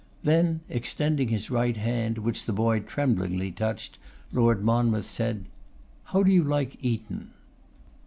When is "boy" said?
2.53-2.79